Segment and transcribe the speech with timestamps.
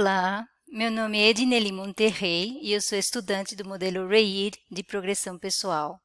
[0.00, 5.38] Olá, meu nome é Edneli Monterrey e eu sou estudante do modelo REIR de progressão
[5.38, 6.00] pessoal.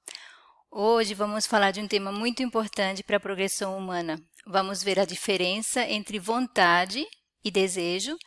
[0.69, 4.19] Hoje vamos falar de um tema muito importante para a progressão humana.
[4.45, 7.07] Vamos ver a diferença entre vontade
[7.41, 8.17] e desejo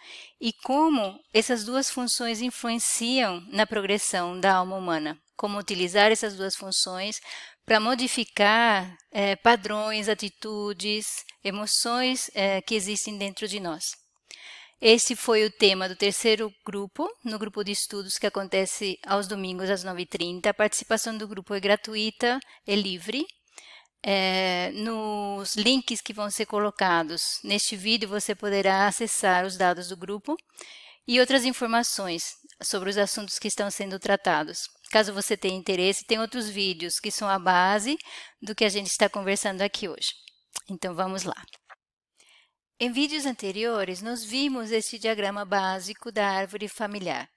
[0.40, 5.18] e como essas duas funções influenciam na progressão da alma humana.
[5.36, 7.20] Como utilizar essas duas funções
[7.66, 11.04] para modificar é, padrões, atitudes,
[11.44, 14.07] emoções é, que existem dentro de nós.
[14.80, 19.68] Esse foi o tema do terceiro grupo, no grupo de estudos que acontece aos domingos
[19.68, 20.46] às 9h30.
[20.46, 23.26] A participação do grupo é gratuita, é livre.
[24.00, 29.96] É, nos links que vão ser colocados neste vídeo, você poderá acessar os dados do
[29.96, 30.36] grupo
[31.08, 34.68] e outras informações sobre os assuntos que estão sendo tratados.
[34.92, 37.98] Caso você tenha interesse, tem outros vídeos que são a base
[38.40, 40.12] do que a gente está conversando aqui hoje.
[40.70, 41.42] Então, vamos lá.
[42.80, 47.28] Em vídeos anteriores, nós vimos este diagrama básico da árvore familiar.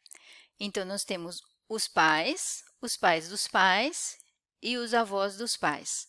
[0.59, 4.17] Então, nós temos os pais, os pais dos pais
[4.61, 6.07] e os avós dos pais.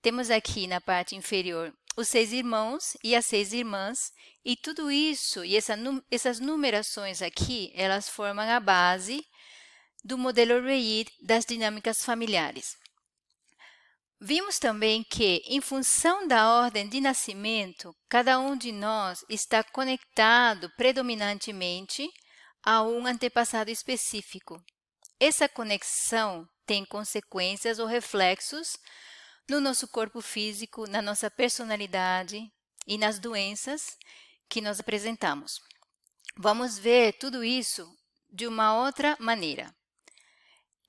[0.00, 4.10] Temos aqui na parte inferior os seis irmãos e as seis irmãs,
[4.42, 5.76] e tudo isso, e essa,
[6.10, 9.22] essas numerações aqui, elas formam a base
[10.02, 12.78] do modelo REIR das dinâmicas familiares.
[14.24, 20.70] Vimos também que, em função da ordem de nascimento, cada um de nós está conectado
[20.76, 22.08] predominantemente
[22.64, 24.62] a um antepassado específico.
[25.18, 28.78] Essa conexão tem consequências ou reflexos
[29.50, 32.48] no nosso corpo físico, na nossa personalidade
[32.86, 33.98] e nas doenças
[34.48, 35.58] que nós apresentamos.
[36.36, 37.92] Vamos ver tudo isso
[38.30, 39.74] de uma outra maneira.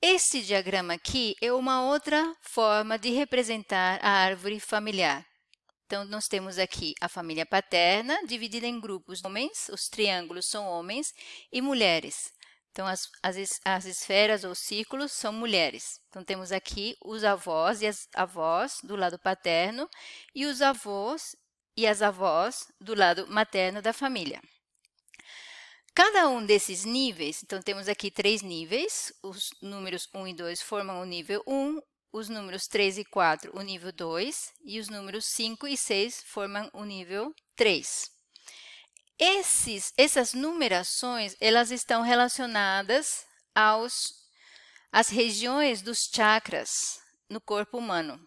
[0.05, 5.25] Este diagrama aqui é uma outra forma de representar a árvore familiar.
[5.85, 11.13] Então, nós temos aqui a família paterna, dividida em grupos homens, os triângulos são homens,
[11.49, 12.33] e mulheres.
[12.69, 16.01] Então, as, as, as esferas ou círculos são mulheres.
[16.09, 19.89] Então, temos aqui os avós e as avós do lado paterno
[20.35, 21.33] e os avós
[21.77, 24.41] e as avós do lado materno da família.
[25.95, 30.99] Cada um desses níveis, então temos aqui três níveis, os números 1 e 2 formam
[30.99, 31.79] o nível 1,
[32.11, 36.67] os números 3 e 4 o nível 2 e os números 5 e 6 formam
[36.73, 38.09] o nível 3.
[39.19, 43.23] Esses, essas numerações, elas estão relacionadas
[43.53, 44.15] aos,
[44.91, 46.99] às regiões dos chakras
[47.29, 48.19] no corpo humano.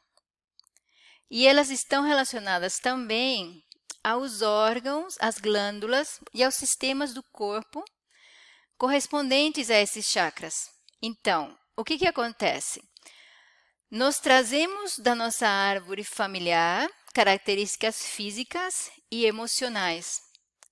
[1.28, 3.65] E elas estão relacionadas também
[4.06, 7.84] aos órgãos, às glândulas e aos sistemas do corpo
[8.78, 10.70] correspondentes a esses chakras.
[11.02, 12.80] Então, o que, que acontece?
[13.90, 20.20] Nós trazemos da nossa árvore familiar características físicas e emocionais,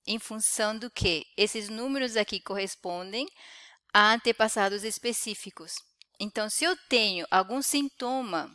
[0.07, 3.27] em função do que esses números aqui correspondem
[3.93, 5.73] a antepassados específicos.
[6.21, 8.49] Então, se eu tenho algum sintoma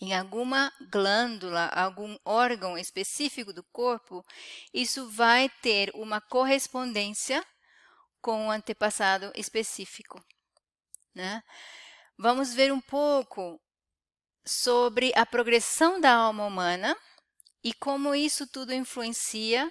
[0.00, 4.24] em alguma glândula, algum órgão específico do corpo,
[4.72, 7.44] isso vai ter uma correspondência
[8.20, 10.22] com o um antepassado específico.
[11.14, 11.42] Né?
[12.18, 13.60] Vamos ver um pouco
[14.46, 16.96] sobre a progressão da alma humana
[17.64, 19.70] e como isso tudo influencia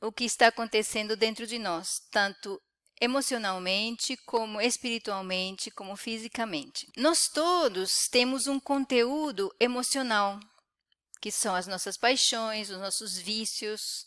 [0.00, 2.60] o que está acontecendo dentro de nós, tanto
[3.02, 6.86] emocionalmente, como espiritualmente, como fisicamente.
[6.96, 10.38] Nós todos temos um conteúdo emocional,
[11.20, 14.06] que são as nossas paixões, os nossos vícios.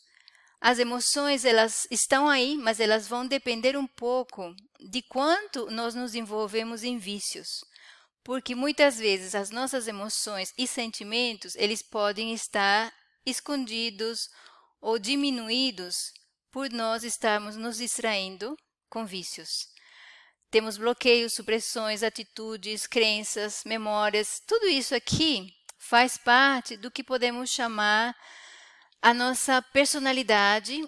[0.61, 6.15] As emoções, elas estão aí, mas elas vão depender um pouco de quanto nós nos
[6.15, 7.49] envolvemos em vícios.
[8.23, 12.93] Porque muitas vezes as nossas emoções e sentimentos, eles podem estar
[13.25, 14.29] escondidos
[14.79, 16.13] ou diminuídos
[16.49, 18.55] por nós estarmos nos distraindo
[18.95, 19.67] com vícios.
[20.49, 24.41] Temos bloqueios, supressões, atitudes, crenças, memórias.
[24.47, 28.15] Tudo isso aqui faz parte do que podemos chamar
[29.01, 30.81] a nossa personalidade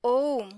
[0.00, 0.48] ou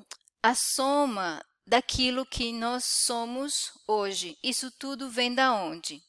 [0.42, 4.37] a soma daquilo que nós somos hoje.
[4.42, 6.02] Isso tudo vem da onde?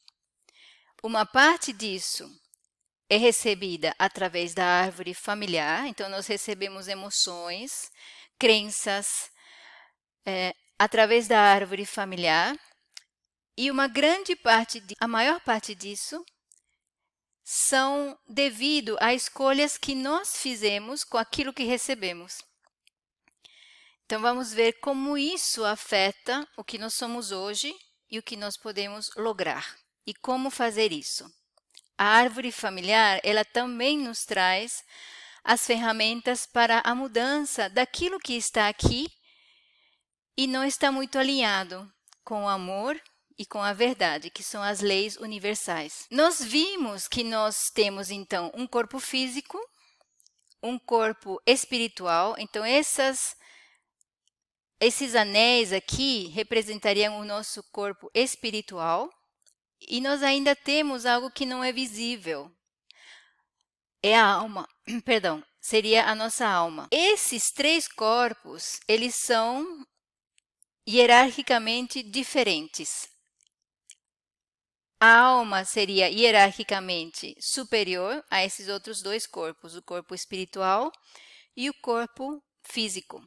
[1.02, 2.30] Uma parte disso
[3.08, 7.90] é recebida através da árvore familiar, então nós recebemos emoções,
[8.38, 9.30] crenças,
[10.26, 12.58] é, através da árvore familiar,
[13.56, 16.24] e uma grande parte, de, a maior parte disso,
[17.42, 22.42] são devido a escolhas que nós fizemos com aquilo que recebemos.
[24.04, 27.74] Então vamos ver como isso afeta o que nós somos hoje
[28.10, 29.76] e o que nós podemos lograr
[30.06, 31.28] e como fazer isso.
[31.96, 34.84] A árvore familiar, ela também nos traz
[35.42, 39.08] as ferramentas para a mudança daquilo que está aqui
[40.36, 41.90] e não está muito alinhado
[42.24, 43.00] com o amor
[43.38, 46.06] e com a verdade, que são as leis universais.
[46.10, 49.58] Nós vimos que nós temos então um corpo físico,
[50.62, 53.36] um corpo espiritual, então essas
[54.78, 59.10] esses anéis aqui representariam o nosso corpo espiritual,
[59.80, 62.50] e nós ainda temos algo que não é visível.
[64.02, 64.68] É a alma,
[65.04, 66.88] perdão, seria a nossa alma.
[66.90, 69.86] Esses três corpos, eles são
[70.88, 73.08] hierarquicamente diferentes.
[75.00, 80.90] A alma seria hierarquicamente superior a esses outros dois corpos, o corpo espiritual
[81.54, 83.22] e o corpo físico.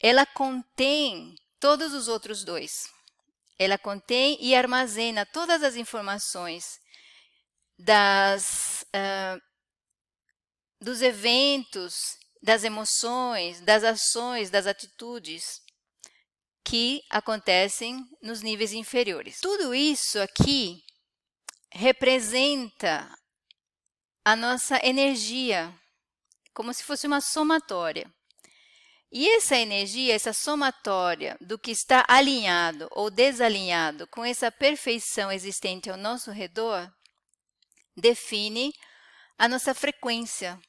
[0.00, 2.88] Ela contém todos os outros dois.
[3.58, 6.80] Ela contém e armazena todas as informações
[7.78, 9.40] das, uh,
[10.80, 15.60] dos eventos, das emoções, das ações, das atitudes
[16.64, 19.40] que acontecem nos níveis inferiores.
[19.40, 20.82] Tudo isso aqui
[21.72, 23.08] representa
[24.24, 25.74] a nossa energia,
[26.52, 28.12] como se fosse uma somatória.
[29.12, 35.90] E essa energia, essa somatória do que está alinhado ou desalinhado com essa perfeição existente
[35.90, 36.88] ao nosso redor,
[37.96, 38.72] define
[39.36, 40.60] a nossa frequência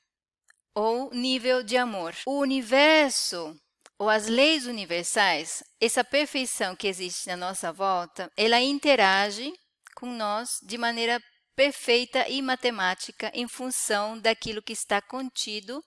[0.74, 2.16] ou nível de amor.
[2.26, 3.56] O universo
[4.02, 9.54] ou as leis universais, essa perfeição que existe na nossa volta, ela interage
[9.96, 11.22] com nós de maneira
[11.56, 15.86] perfeita e matemática em função daquilo que está contido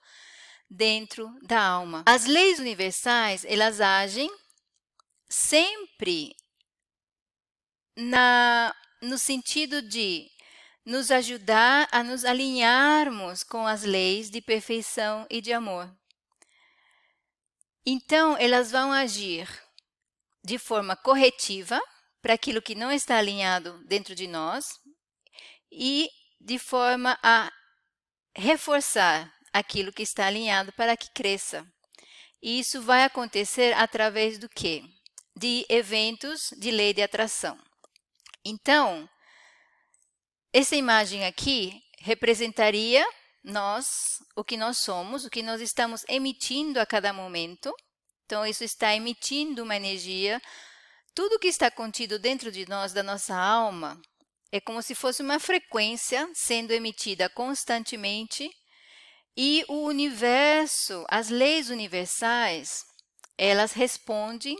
[0.70, 2.04] dentro da alma.
[2.06, 4.30] As leis universais, elas agem
[5.28, 6.36] sempre
[7.96, 8.72] na
[9.02, 10.30] no sentido de
[10.86, 15.92] nos ajudar a nos alinharmos com as leis de perfeição e de amor.
[17.86, 19.48] Então, elas vão agir
[20.42, 21.80] de forma corretiva
[22.22, 24.66] para aquilo que não está alinhado dentro de nós
[25.70, 26.08] e
[26.40, 27.50] de forma a
[28.34, 31.66] reforçar aquilo que está alinhado para que cresça.
[32.42, 34.82] E isso vai acontecer através do quê?
[35.36, 37.58] De eventos de lei de atração.
[38.44, 39.08] Então,
[40.52, 43.06] essa imagem aqui representaria
[43.44, 47.72] nós, o que nós somos, o que nós estamos emitindo a cada momento.
[48.24, 50.40] Então, isso está emitindo uma energia.
[51.14, 54.00] Tudo que está contido dentro de nós, da nossa alma,
[54.50, 58.50] é como se fosse uma frequência sendo emitida constantemente.
[59.36, 62.82] E o universo, as leis universais,
[63.36, 64.56] elas respondem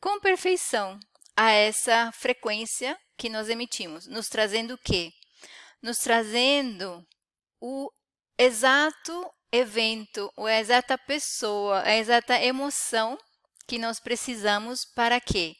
[0.00, 0.98] com perfeição
[1.36, 5.12] a essa frequência que nós emitimos, nos trazendo o quê?
[5.80, 7.06] Nos trazendo
[7.60, 7.90] o
[8.38, 13.18] exato evento, ou a exata pessoa, a exata emoção
[13.66, 15.56] que nós precisamos para quê?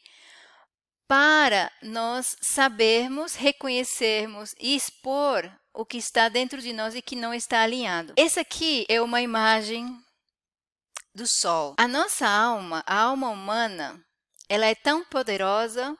[1.07, 7.33] Para nós sabermos, reconhecermos e expor o que está dentro de nós e que não
[7.33, 8.13] está alinhado.
[8.15, 9.87] Essa aqui é uma imagem
[11.13, 11.75] do sol.
[11.77, 14.03] A nossa alma, a alma humana,
[14.47, 15.97] ela é tão poderosa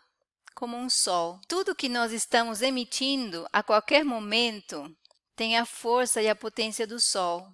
[0.56, 1.40] como um sol.
[1.48, 4.96] Tudo que nós estamos emitindo a qualquer momento
[5.40, 7.50] tem a força e a potência do Sol.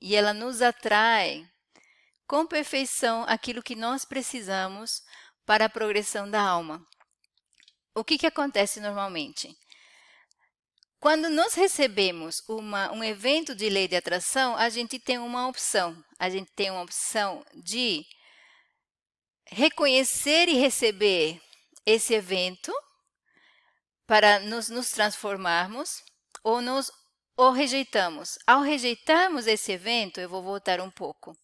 [0.00, 1.44] E ela nos atrai
[2.28, 5.02] com perfeição aquilo que nós precisamos
[5.44, 6.80] para a progressão da alma.
[7.92, 9.52] O que, que acontece normalmente?
[11.00, 16.00] Quando nós recebemos uma, um evento de lei de atração, a gente tem uma opção.
[16.20, 18.06] A gente tem uma opção de
[19.48, 21.42] reconhecer e receber
[21.84, 22.72] esse evento
[24.06, 26.08] para nos, nos transformarmos
[26.42, 26.90] ou nos
[27.36, 28.38] ou rejeitamos.
[28.46, 31.34] Ao rejeitarmos esse evento, eu vou voltar um pouco.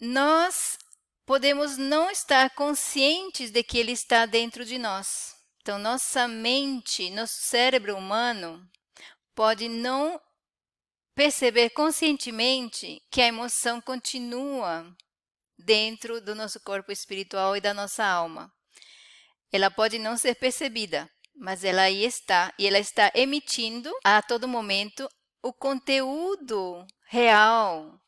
[0.00, 0.78] Nós
[1.26, 5.34] podemos não estar conscientes de que ele está dentro de nós.
[5.60, 8.68] Então, nossa mente, nosso cérebro humano
[9.34, 10.20] pode não
[11.14, 14.86] perceber conscientemente que a emoção continua
[15.58, 18.52] dentro do nosso corpo espiritual e da nossa alma.
[19.52, 24.48] Ela pode não ser percebida, mas ela aí está e ela está emitindo a todo
[24.48, 25.08] momento
[25.42, 28.00] o conteúdo real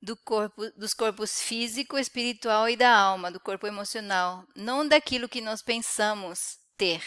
[0.00, 5.40] do corpo, dos corpos físico, espiritual e da alma, do corpo emocional, não daquilo que
[5.40, 7.02] nós pensamos ter.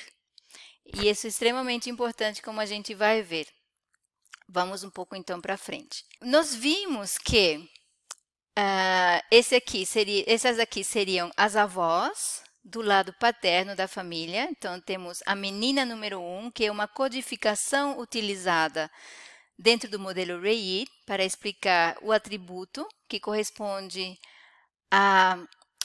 [0.85, 3.47] E isso é extremamente importante, como a gente vai ver.
[4.47, 6.05] Vamos um pouco então para frente.
[6.21, 7.57] Nós vimos que
[8.57, 14.49] uh, esse aqui seria, essas aqui seriam as avós, do lado paterno da família.
[14.49, 18.89] Então, temos a menina número 1, um, que é uma codificação utilizada
[19.57, 24.17] dentro do modelo Reid para explicar o atributo que corresponde
[24.91, 25.37] a,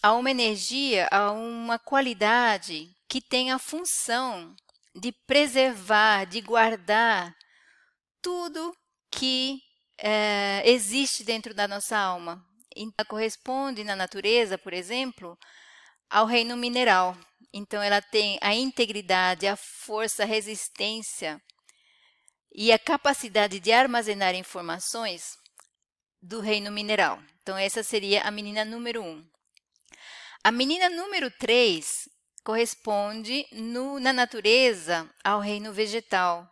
[0.02, 4.56] a uma energia, a uma qualidade que tem a função
[4.94, 7.36] de preservar, de guardar
[8.22, 8.74] tudo
[9.10, 9.60] que
[9.98, 12.42] é, existe dentro da nossa alma.
[12.74, 15.36] Então, corresponde na natureza, por exemplo,
[16.10, 17.16] ao reino mineral.
[17.52, 21.40] Então, ela tem a integridade, a força, a resistência
[22.52, 25.38] e a capacidade de armazenar informações
[26.20, 27.22] do reino mineral.
[27.42, 29.24] Então, essa seria a menina número um.
[30.42, 32.08] A menina número três
[32.42, 36.48] corresponde no, na natureza ao reino vegetal.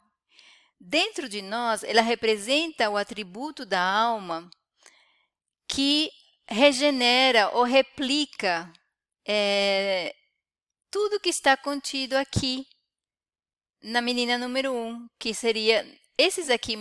[0.80, 4.48] Dentro de nós, ela representa o atributo da alma
[5.66, 6.10] que
[6.46, 8.72] regenera ou replica
[9.28, 10.14] é,
[10.90, 12.66] tudo que está contido aqui
[13.82, 16.74] na menina número um, que seria esses aqui,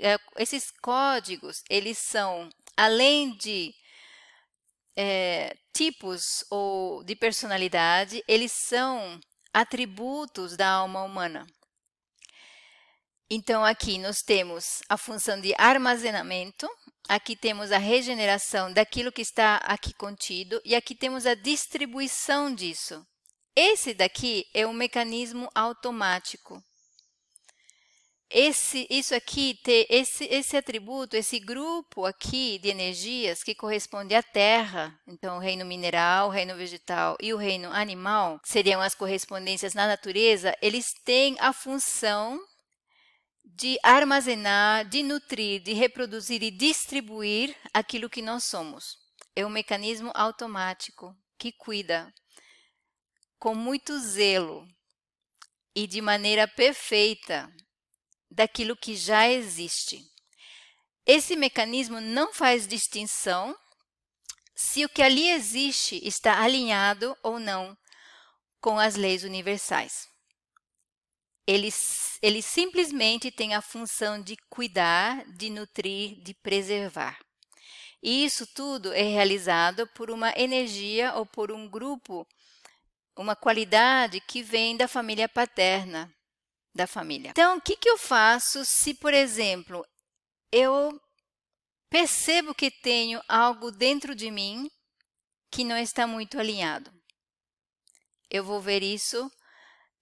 [0.00, 3.72] é, esses códigos, eles são além de
[4.96, 9.20] é, tipos ou de personalidade, eles são
[9.52, 11.46] atributos da alma humana.
[13.30, 16.68] Então, aqui nós temos a função de armazenamento,
[17.10, 23.04] aqui temos a regeneração daquilo que está aqui contido e aqui temos a distribuição disso.
[23.56, 26.62] Esse daqui é um mecanismo automático.
[28.32, 34.22] Esse, isso aqui, ter esse, esse atributo, esse grupo aqui de energias que corresponde à
[34.22, 39.74] Terra, então o reino mineral, o reino vegetal e o reino animal, seriam as correspondências
[39.74, 42.40] na natureza, eles têm a função
[43.54, 48.96] de armazenar, de nutrir, de reproduzir e distribuir aquilo que nós somos.
[49.34, 52.12] É um mecanismo automático que cuida
[53.38, 54.66] com muito zelo
[55.74, 57.50] e de maneira perfeita
[58.30, 60.04] daquilo que já existe.
[61.06, 63.56] Esse mecanismo não faz distinção
[64.54, 67.76] se o que ali existe está alinhado ou não
[68.60, 70.09] com as leis universais.
[71.50, 71.68] Ele,
[72.22, 77.18] ele simplesmente tem a função de cuidar, de nutrir, de preservar.
[78.00, 82.24] E isso tudo é realizado por uma energia ou por um grupo,
[83.16, 86.08] uma qualidade que vem da família paterna
[86.72, 87.30] da família.
[87.30, 89.84] Então, o que, que eu faço se, por exemplo,
[90.52, 91.00] eu
[91.90, 94.70] percebo que tenho algo dentro de mim
[95.50, 96.92] que não está muito alinhado?
[98.30, 99.28] Eu vou ver isso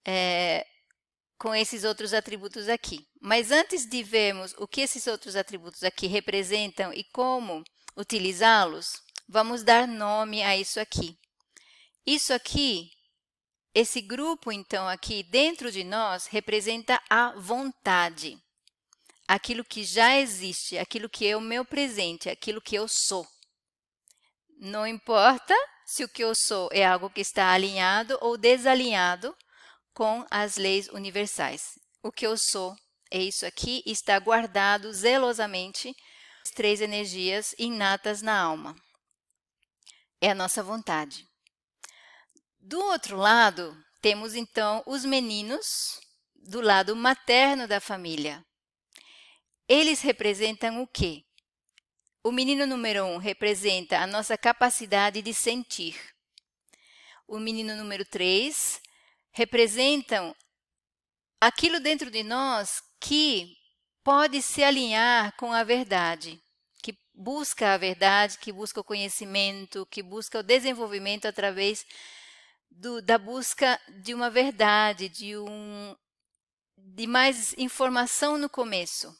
[0.05, 0.65] é,
[1.39, 3.07] com esses outros atributos aqui.
[3.21, 7.63] Mas antes de vermos o que esses outros atributos aqui representam e como
[7.95, 8.91] utilizá-los,
[9.27, 11.17] vamos dar nome a isso aqui.
[12.05, 12.89] Isso aqui,
[13.73, 18.37] esse grupo, então, aqui dentro de nós, representa a vontade.
[19.27, 23.25] Aquilo que já existe, aquilo que é o meu presente, aquilo que eu sou.
[24.57, 25.55] Não importa
[25.85, 29.33] se o que eu sou é algo que está alinhado ou desalinhado
[29.99, 31.77] com as leis universais.
[32.01, 32.73] O que eu sou
[33.11, 35.93] é isso aqui, está guardado zelosamente
[36.41, 38.73] as três energias inatas na alma.
[40.21, 41.27] É a nossa vontade.
[42.61, 45.99] Do outro lado, temos então os meninos
[46.33, 48.41] do lado materno da família.
[49.67, 51.25] Eles representam o quê?
[52.23, 55.99] O menino número um representa a nossa capacidade de sentir.
[57.27, 58.81] O menino número três
[59.31, 60.35] representam
[61.39, 63.55] aquilo dentro de nós que
[64.03, 66.41] pode se alinhar com a verdade,
[66.81, 71.85] que busca a verdade, que busca o conhecimento, que busca o desenvolvimento através
[72.69, 75.95] do, da busca de uma verdade, de um
[76.77, 79.15] de mais informação no começo,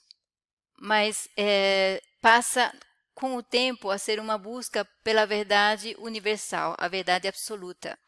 [0.79, 2.73] mas é, passa
[3.13, 7.99] com o tempo a ser uma busca pela verdade universal, a verdade absoluta.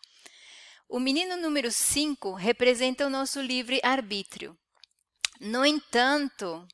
[0.93, 4.59] O menino número 5 representa o nosso livre-arbítrio.
[5.39, 6.67] No entanto,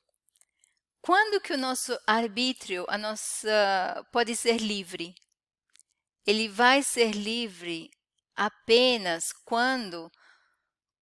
[0.99, 5.13] quando que o nosso arbítrio, a nossa pode ser livre?
[6.25, 7.91] Ele vai ser livre
[8.35, 10.11] apenas quando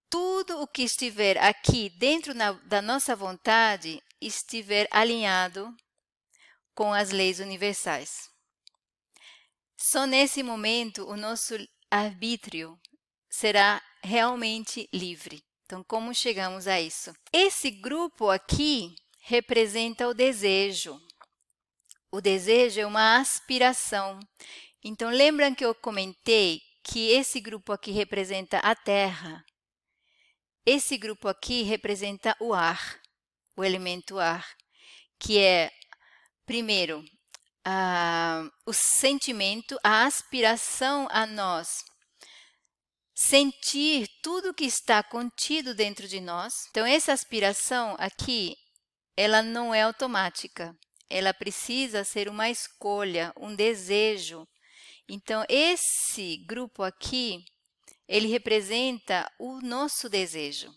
[0.09, 5.73] tudo o que estiver aqui dentro na, da nossa vontade estiver alinhado
[6.73, 8.29] com as leis universais.
[9.77, 11.55] Só nesse momento o nosso
[11.89, 12.77] arbítrio
[13.35, 15.43] será realmente livre.
[15.65, 17.13] Então, como chegamos a isso?
[17.33, 20.97] Esse grupo aqui representa o desejo.
[22.09, 24.19] O desejo é uma aspiração.
[24.81, 29.43] Então, lembram que eu comentei que esse grupo aqui representa a terra.
[30.65, 33.01] Esse grupo aqui representa o ar,
[33.57, 34.47] o elemento ar,
[35.19, 35.71] que é,
[36.45, 36.99] primeiro,
[37.67, 41.83] uh, o sentimento, a aspiração a nós
[43.15, 46.67] sentir tudo que está contido dentro de nós.
[46.69, 48.57] Então, essa aspiração aqui,
[49.15, 50.77] ela não é automática.
[51.09, 54.45] Ela precisa ser uma escolha, um desejo.
[55.07, 57.45] Então, esse grupo aqui,
[58.05, 60.75] ele representa o nosso desejo.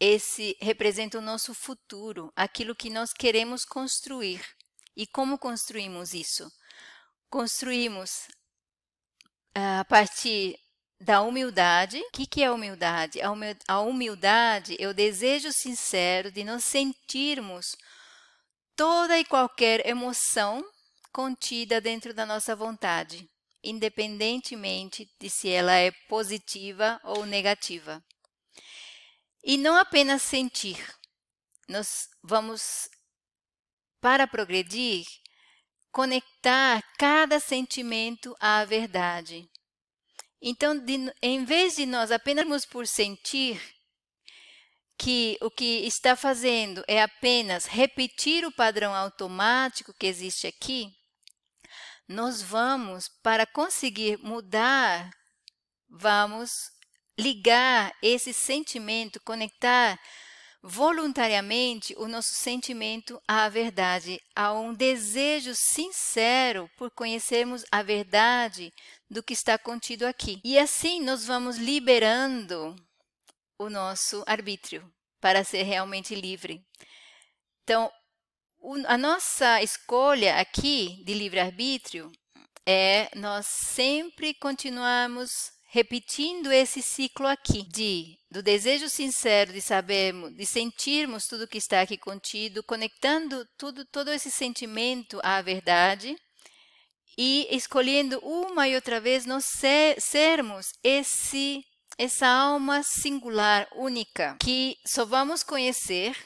[0.00, 4.42] Esse representa o nosso futuro, aquilo que nós queremos construir.
[4.96, 6.50] E como construímos isso?
[7.28, 8.26] Construímos
[9.54, 10.58] ah, a partir
[11.00, 11.98] da humildade.
[11.98, 13.20] O que, que é humildade?
[13.66, 17.74] A humildade é o desejo sincero de nós sentirmos
[18.76, 20.64] toda e qualquer emoção
[21.12, 23.28] contida dentro da nossa vontade,
[23.64, 28.02] independentemente de se ela é positiva ou negativa.
[29.42, 30.78] E não apenas sentir.
[31.66, 32.88] Nós vamos,
[34.00, 35.06] para progredir,
[35.90, 39.48] conectar cada sentimento à verdade.
[40.42, 43.60] Então, de, em vez de nós apenas por sentir
[44.96, 50.90] que o que está fazendo é apenas repetir o padrão automático que existe aqui,
[52.08, 55.10] nós vamos, para conseguir mudar,
[55.88, 56.70] vamos
[57.18, 59.98] ligar esse sentimento, conectar
[60.62, 68.72] voluntariamente o nosso sentimento à verdade, a um desejo sincero por conhecermos a verdade
[69.10, 70.40] do que está contido aqui.
[70.44, 72.76] E assim nós vamos liberando
[73.58, 74.90] o nosso arbítrio
[75.20, 76.64] para ser realmente livre.
[77.64, 77.90] Então,
[78.86, 82.10] a nossa escolha aqui de livre-arbítrio
[82.66, 90.46] é nós sempre continuarmos repetindo esse ciclo aqui de do desejo sincero de sabermos, de
[90.46, 96.16] sentirmos tudo que está aqui contido, conectando tudo todo esse sentimento à verdade
[97.22, 101.62] e escolhendo uma e outra vez nós ser, sermos esse
[101.98, 106.16] essa alma singular, única, que só vamos conhecer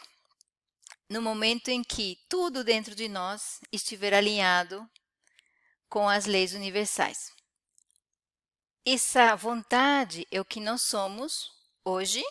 [1.10, 4.88] no momento em que tudo dentro de nós estiver alinhado
[5.88, 7.18] com as leis universais.
[8.86, 11.50] Essa vontade é o que nós somos
[11.84, 12.22] hoje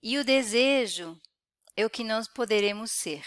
[0.00, 1.20] e o desejo
[1.76, 3.26] é o que nós poderemos ser.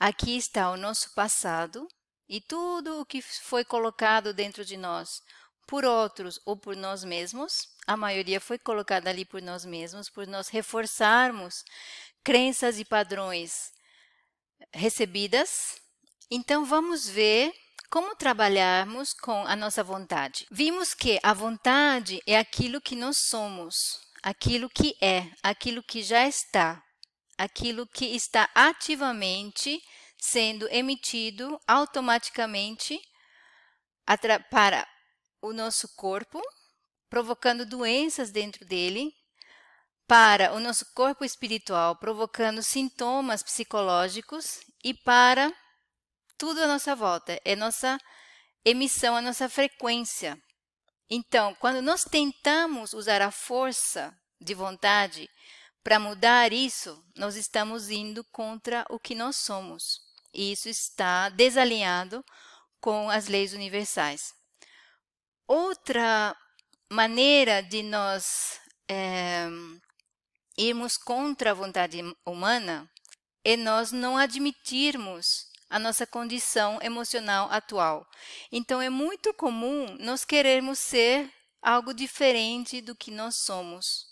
[0.00, 1.86] Aqui está o nosso passado
[2.30, 5.20] e tudo o que foi colocado dentro de nós
[5.66, 10.28] por outros ou por nós mesmos, a maioria foi colocada ali por nós mesmos, por
[10.28, 11.64] nós reforçarmos
[12.22, 13.72] crenças e padrões
[14.72, 15.74] recebidas.
[16.30, 17.52] Então vamos ver
[17.90, 20.46] como trabalharmos com a nossa vontade.
[20.52, 23.74] Vimos que a vontade é aquilo que nós somos,
[24.22, 26.80] aquilo que é, aquilo que já está,
[27.36, 29.82] aquilo que está ativamente
[30.20, 33.00] sendo emitido automaticamente
[34.50, 34.86] para
[35.40, 36.40] o nosso corpo,
[37.08, 39.14] provocando doenças dentro dele,
[40.06, 45.52] para o nosso corpo espiritual, provocando sintomas psicológicos e para
[46.36, 47.40] tudo à nossa volta.
[47.44, 47.98] É nossa
[48.64, 50.36] emissão, a nossa frequência.
[51.08, 55.30] Então, quando nós tentamos usar a força de vontade
[55.82, 60.09] para mudar isso, nós estamos indo contra o que nós somos.
[60.32, 62.24] Isso está desalinhado
[62.80, 64.34] com as leis universais.
[65.46, 66.36] Outra
[66.90, 69.48] maneira de nós é,
[70.56, 72.88] irmos contra a vontade humana
[73.44, 78.06] é nós não admitirmos a nossa condição emocional atual.
[78.50, 84.06] Então, é muito comum nós querermos ser algo diferente do que nós somos.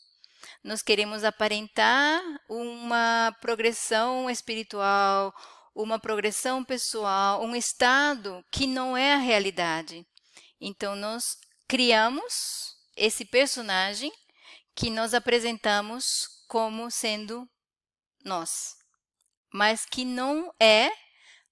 [0.63, 5.35] Nós queremos aparentar uma progressão espiritual,
[5.79, 10.05] uma progressão pessoal, um estado que não é a realidade.
[10.61, 11.37] Então, nós
[11.69, 14.13] criamos esse personagem
[14.75, 17.49] que nós apresentamos como sendo
[18.25, 18.75] nós,
[19.55, 20.91] mas que não é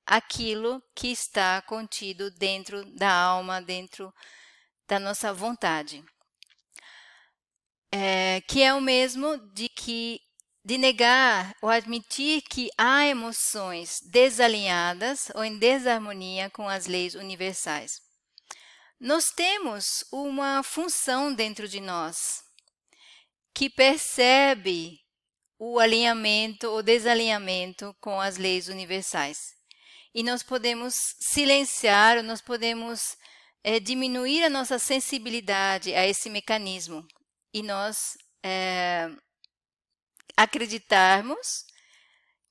[0.04, 4.12] aquilo que está contido dentro da alma, dentro
[4.88, 6.04] da nossa vontade.
[7.92, 10.20] É, que é o mesmo de que
[10.66, 18.00] de negar ou admitir que há emoções desalinhadas ou em desarmonia com as leis universais.
[18.98, 22.42] Nós temos uma função dentro de nós
[23.54, 24.98] que percebe
[25.56, 29.54] o alinhamento ou desalinhamento com as leis universais.
[30.12, 33.16] E nós podemos silenciar, nós podemos
[33.62, 37.06] é, diminuir a nossa sensibilidade a esse mecanismo.
[37.54, 39.08] E nós é,
[40.36, 41.64] acreditarmos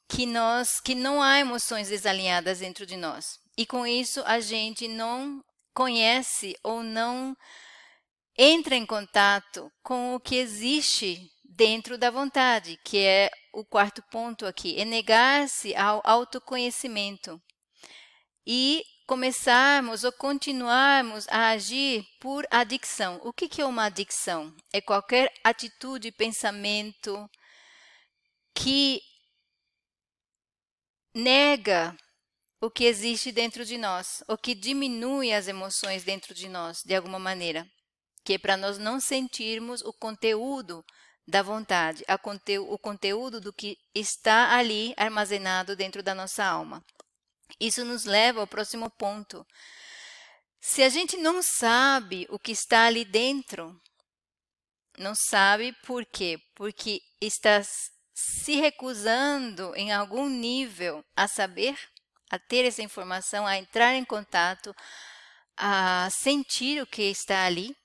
[0.08, 3.40] que nós que não há emoções desalinhadas dentro de nós.
[3.58, 7.36] E com isso a gente não conhece ou não
[8.38, 14.46] entra em contato com o que existe dentro da vontade, que é o quarto ponto
[14.46, 17.42] aqui, é negar-se ao autoconhecimento
[18.46, 23.20] e começarmos ou continuarmos a agir por adicção.
[23.24, 24.54] O que é uma adicção?
[24.74, 27.30] É qualquer atitude, pensamento
[28.56, 29.02] que
[31.14, 31.96] nega
[32.60, 36.96] o que existe dentro de nós, ou que diminui as emoções dentro de nós, de
[36.96, 37.68] alguma maneira,
[38.24, 40.84] que é para nós não sentirmos o conteúdo
[41.28, 46.84] da vontade, conte o conteúdo do que está ali armazenado dentro da nossa alma.
[47.60, 49.46] Isso nos leva ao próximo ponto.
[50.60, 53.80] Se a gente não sabe o que está ali dentro,
[54.98, 56.40] não sabe por quê?
[56.56, 57.62] Porque está
[58.26, 61.78] se recusando em algum nível a saber,
[62.30, 64.76] a ter essa informação, a entrar em contato,
[65.56, 67.76] a sentir o que está ali,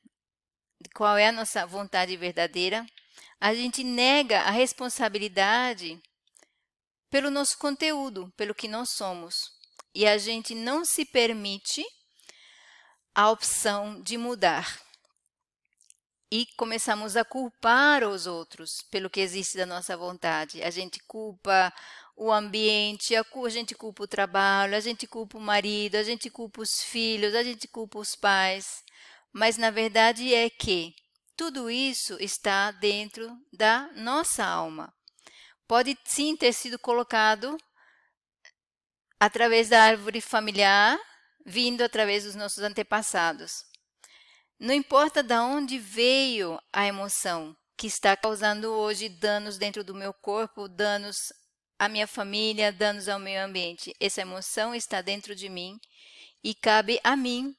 [0.95, 2.87] qual é a nossa vontade verdadeira,
[3.39, 6.01] a gente nega a responsabilidade
[7.11, 9.53] pelo nosso conteúdo, pelo que nós somos.
[9.95, 11.85] E a gente não se permite
[13.15, 14.81] a opção de mudar.
[16.33, 20.63] E começamos a culpar os outros pelo que existe da nossa vontade.
[20.63, 21.73] A gente culpa
[22.17, 26.61] o ambiente, a gente culpa o trabalho, a gente culpa o marido, a gente culpa
[26.61, 28.85] os filhos, a gente culpa os pais.
[29.33, 30.95] Mas na verdade é que
[31.37, 34.95] tudo isso está dentro da nossa alma.
[35.67, 37.57] Pode sim ter sido colocado
[39.19, 40.99] através da árvore familiar,
[41.45, 43.70] vindo através dos nossos antepassados.
[44.61, 50.13] Não importa de onde veio a emoção que está causando hoje danos dentro do meu
[50.13, 51.17] corpo, danos
[51.79, 53.95] à minha família, danos ao meio ambiente.
[53.99, 55.81] Essa emoção está dentro de mim
[56.45, 57.57] e cabe a mim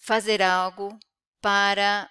[0.00, 0.98] fazer algo
[1.42, 2.10] para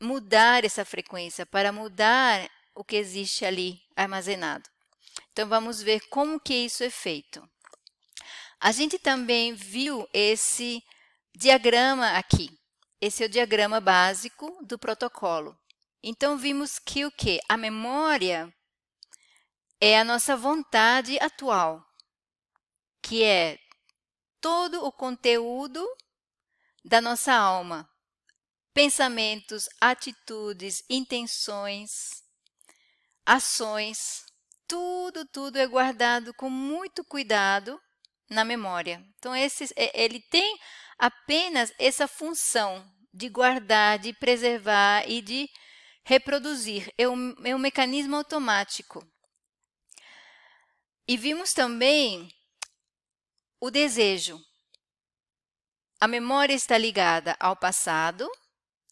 [0.00, 4.70] mudar essa frequência, para mudar o que existe ali armazenado.
[5.32, 7.42] Então vamos ver como que isso é feito.
[8.60, 10.80] A gente também viu esse
[11.34, 12.56] diagrama aqui.
[13.04, 15.54] Esse é o diagrama básico do protocolo.
[16.02, 17.38] Então vimos que o que?
[17.46, 18.50] A memória
[19.78, 21.84] é a nossa vontade atual,
[23.02, 23.58] que é
[24.40, 25.86] todo o conteúdo
[26.82, 27.86] da nossa alma,
[28.72, 32.22] pensamentos, atitudes, intenções,
[33.26, 34.24] ações,
[34.66, 37.78] tudo, tudo é guardado com muito cuidado
[38.30, 39.04] na memória.
[39.18, 40.58] Então, esse, é, ele tem
[40.98, 45.48] apenas essa função de guardar, de preservar e de
[46.04, 46.92] reproduzir.
[46.98, 49.06] É um, é um mecanismo automático.
[51.06, 52.28] E vimos também
[53.60, 54.40] o desejo.
[56.00, 58.28] A memória está ligada ao passado,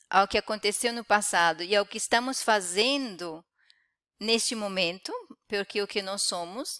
[0.09, 3.45] ao que aconteceu no passado e ao que estamos fazendo
[4.21, 5.12] neste momento,
[5.49, 6.79] porque o que nós somos,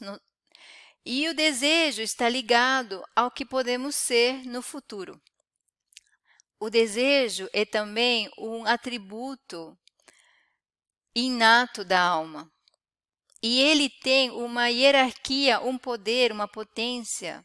[1.05, 5.21] e o desejo está ligado ao que podemos ser no futuro.
[6.61, 9.77] O desejo é também um atributo
[11.15, 12.51] inato da alma.
[13.43, 17.45] E ele tem uma hierarquia, um poder, uma potência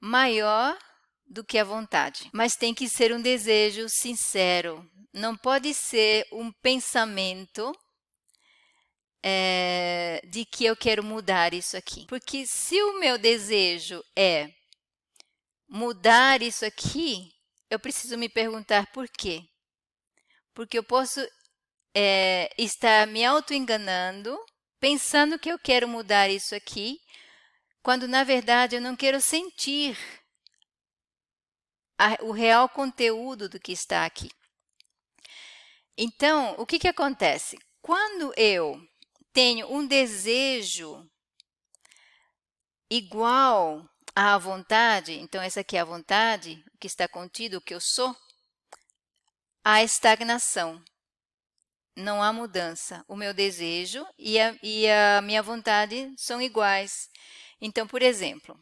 [0.00, 0.78] maior
[1.26, 2.30] do que a vontade.
[2.32, 7.72] Mas tem que ser um desejo sincero, não pode ser um pensamento
[9.22, 12.06] é, de que eu quero mudar isso aqui.
[12.06, 14.50] Porque se o meu desejo é
[15.68, 17.30] mudar isso aqui,
[17.70, 19.42] eu preciso me perguntar por quê.
[20.54, 21.20] Porque eu posso
[21.94, 24.38] é, estar me auto-enganando,
[24.80, 26.98] pensando que eu quero mudar isso aqui,
[27.82, 29.96] quando na verdade eu não quero sentir
[31.98, 34.30] a, o real conteúdo do que está aqui.
[35.96, 37.58] Então, o que, que acontece?
[37.82, 38.80] Quando eu
[39.32, 41.08] tenho um desejo
[42.90, 47.80] igual à vontade, então essa aqui é a vontade, que está contido, o que eu
[47.80, 48.16] sou,
[49.64, 50.82] há estagnação.
[51.96, 53.04] Não há mudança.
[53.08, 57.08] O meu desejo e a, e a minha vontade são iguais.
[57.60, 58.58] Então, por exemplo,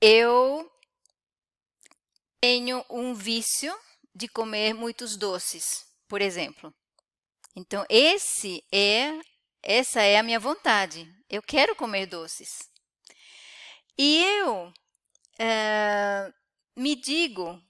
[0.00, 0.68] eu
[2.40, 3.72] tenho um vício
[4.12, 6.74] de comer muitos doces, por exemplo.
[7.54, 9.20] Então, esse é
[9.62, 11.08] essa é a minha vontade.
[11.30, 12.68] Eu quero comer doces.
[13.96, 14.72] E eu
[15.38, 16.32] é,
[16.74, 17.62] me digo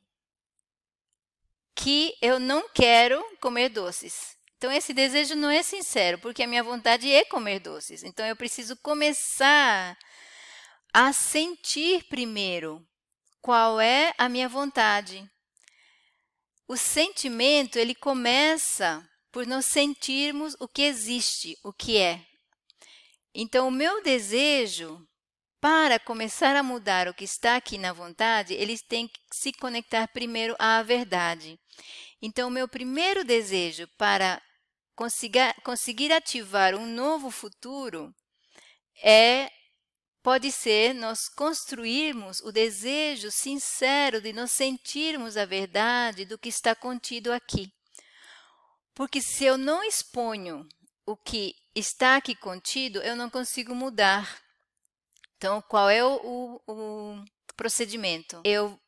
[1.75, 4.37] que eu não quero comer doces.
[4.57, 8.03] Então, esse desejo não é sincero, porque a minha vontade é comer doces.
[8.03, 9.99] Então, eu preciso começar
[10.95, 12.87] a sentir primeiro
[13.43, 15.29] qual é a minha vontade.
[16.69, 22.25] O sentimento, ele começa por nós sentirmos o que existe, o que é.
[23.35, 25.05] Então, o meu desejo,
[25.59, 30.07] para começar a mudar o que está aqui na vontade, eles têm que se conectar
[30.09, 31.59] primeiro à verdade.
[32.21, 34.41] Então, o meu primeiro desejo para
[34.95, 38.15] conseguir, ativar um novo futuro
[39.03, 39.51] é
[40.23, 46.77] pode ser nós construirmos o desejo sincero de nós sentirmos a verdade do que está
[46.77, 47.73] contido aqui.
[48.95, 50.69] Porque se eu não exponho
[51.07, 54.41] o que está aqui contido, eu não consigo mudar.
[55.37, 57.25] Então, qual é o, o, o
[57.57, 58.41] procedimento?
[58.45, 58.79] Eu.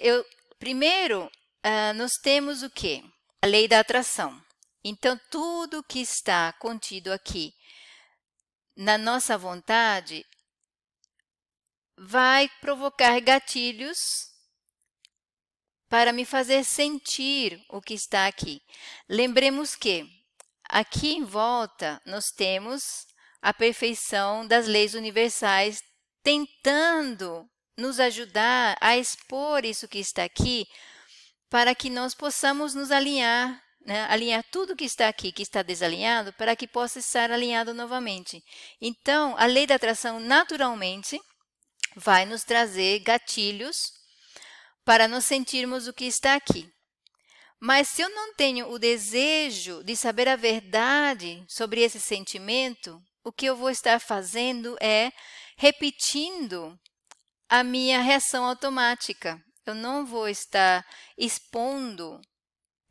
[0.00, 0.24] Eu,
[0.60, 3.02] primeiro, uh, nós temos o quê?
[3.42, 4.40] A lei da atração.
[4.84, 7.52] Então, tudo que está contido aqui
[8.76, 10.24] na nossa vontade
[11.96, 13.98] vai provocar gatilhos
[15.88, 18.60] para me fazer sentir o que está aqui.
[19.08, 20.06] Lembremos que
[20.68, 23.06] aqui em volta nós temos
[23.40, 25.82] a perfeição das leis universais
[26.22, 30.66] tentando nos ajudar a expor isso que está aqui
[31.50, 36.32] para que nós possamos nos alinhar né, alinhar tudo que está aqui, que está desalinhado,
[36.32, 38.42] para que possa estar alinhado novamente.
[38.80, 41.20] Então, a lei da atração, naturalmente,
[41.94, 43.92] vai nos trazer gatilhos
[44.84, 46.70] para nos sentirmos o que está aqui.
[47.60, 53.32] Mas se eu não tenho o desejo de saber a verdade sobre esse sentimento, o
[53.32, 55.10] que eu vou estar fazendo é
[55.56, 56.78] repetindo
[57.48, 59.40] a minha reação automática.
[59.64, 60.84] Eu não vou estar
[61.16, 62.20] expondo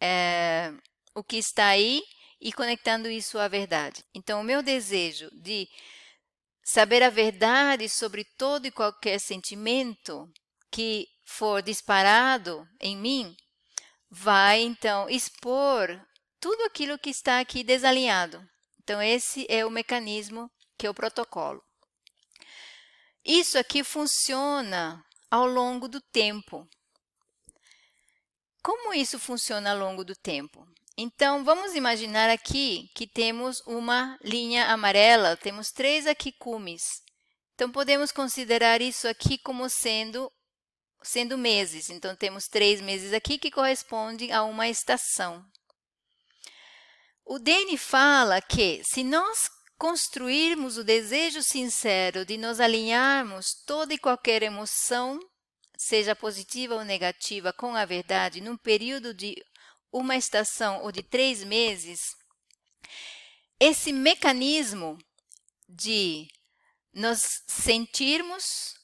[0.02, 0.74] é,
[1.14, 2.02] o que está aí
[2.42, 4.04] e conectando isso à verdade.
[4.14, 5.68] Então, o meu desejo de
[6.64, 10.28] saber a verdade sobre todo e qualquer sentimento
[10.72, 13.36] que for disparado em mim,
[14.10, 16.00] vai então expor
[16.40, 18.46] tudo aquilo que está aqui desalinhado.
[18.84, 21.64] Então, esse é o mecanismo que o protocolo.
[23.24, 26.68] Isso aqui funciona ao longo do tempo.
[28.62, 30.68] Como isso funciona ao longo do tempo?
[30.98, 37.02] Então, vamos imaginar aqui que temos uma linha amarela, temos três aqui cumes.
[37.56, 40.32] Então, podemos considerar isso aqui como sendo,
[41.04, 41.90] sendo meses.
[41.90, 45.46] Então, temos três meses aqui que correspondem a uma estação.
[47.26, 53.98] O Dene fala que se nós construirmos o desejo sincero de nos alinharmos toda e
[53.98, 55.20] qualquer emoção
[55.78, 59.36] seja positiva ou negativa, com a verdade, num período de
[59.92, 62.16] uma estação ou de três meses,
[63.60, 64.98] esse mecanismo
[65.68, 66.28] de
[66.94, 68.76] nos sentirmos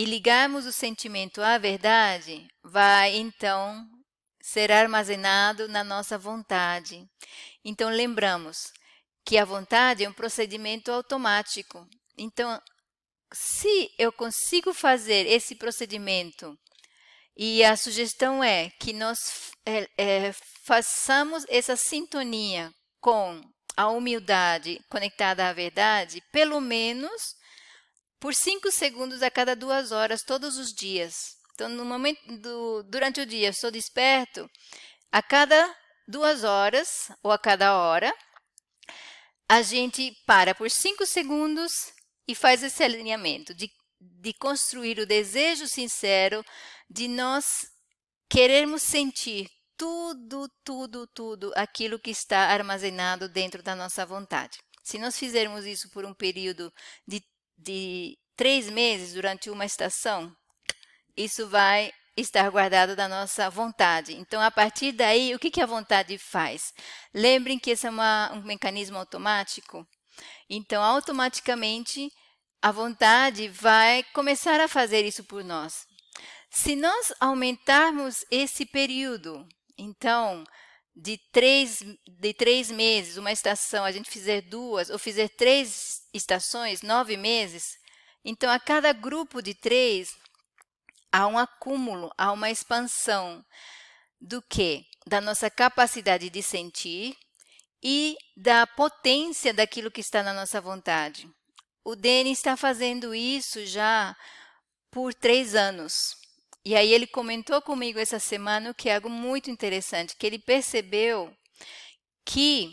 [0.00, 3.86] e ligarmos o sentimento à verdade vai então
[4.40, 7.06] ser armazenado na nossa vontade.
[7.62, 8.72] Então lembramos
[9.26, 11.86] que a vontade é um procedimento automático.
[12.16, 12.58] Então
[13.30, 16.58] se eu consigo fazer esse procedimento,
[17.36, 19.18] e a sugestão é que nós
[19.66, 20.32] é, é,
[20.64, 23.38] façamos essa sintonia com
[23.76, 27.38] a humildade conectada à verdade, pelo menos
[28.20, 31.38] por cinco segundos a cada duas horas, todos os dias.
[31.54, 34.48] Então, no momento do, durante o dia, estou desperto,
[35.10, 35.74] a cada
[36.06, 38.14] duas horas ou a cada hora,
[39.48, 41.92] a gente para por cinco segundos
[42.28, 46.44] e faz esse alinhamento de, de construir o desejo sincero
[46.88, 47.66] de nós
[48.28, 54.58] querermos sentir tudo, tudo, tudo aquilo que está armazenado dentro da nossa vontade.
[54.82, 56.72] Se nós fizermos isso por um período
[57.06, 57.22] de,
[57.62, 60.32] de três meses durante uma estação,
[61.16, 64.14] isso vai estar guardado da nossa vontade.
[64.14, 66.72] Então, a partir daí, o que, que a vontade faz?
[67.14, 69.86] Lembrem que esse é uma, um mecanismo automático.
[70.48, 72.10] Então, automaticamente,
[72.62, 75.86] a vontade vai começar a fazer isso por nós.
[76.50, 79.46] Se nós aumentarmos esse período,
[79.78, 80.44] então,
[81.02, 86.82] de três, de três meses, uma estação, a gente fizer duas, ou fizer três estações,
[86.82, 87.80] nove meses,
[88.24, 90.14] então, a cada grupo de três,
[91.10, 93.44] há um acúmulo, há uma expansão
[94.20, 94.84] do que?
[95.06, 97.16] Da nossa capacidade de sentir
[97.82, 101.28] e da potência daquilo que está na nossa vontade.
[101.82, 104.14] O Denis está fazendo isso já
[104.90, 106.19] por três anos.
[106.64, 111.34] E aí ele comentou comigo essa semana que é algo muito interessante, que ele percebeu
[112.24, 112.72] que